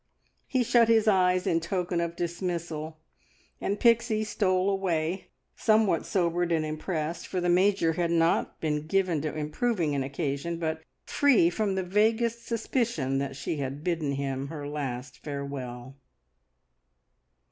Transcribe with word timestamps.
He 0.47 0.63
shut 0.63 0.87
his 0.87 1.07
eyes 1.07 1.45
in 1.45 1.59
token 1.59 2.01
of 2.01 2.15
dismissal, 2.15 2.97
and 3.61 3.79
Pixie 3.79 4.23
stole 4.23 4.67
away, 4.67 5.27
somewhat 5.55 6.07
sobered 6.07 6.51
and 6.51 6.65
impressed, 6.65 7.27
for 7.27 7.39
the 7.39 7.49
Major 7.49 7.93
had 7.93 8.09
not 8.09 8.59
been 8.59 8.87
given 8.87 9.21
to 9.21 9.31
improving 9.35 9.93
an 9.93 10.01
occasion, 10.01 10.57
but 10.57 10.81
free 11.05 11.51
from 11.51 11.75
the 11.75 11.83
vaguest 11.83 12.47
suspicion 12.47 13.19
that 13.19 13.35
she 13.35 13.57
had 13.57 13.83
bidden 13.83 14.13
him 14.13 14.47
her 14.47 14.67
last 14.67 15.19
farewell. 15.19 15.95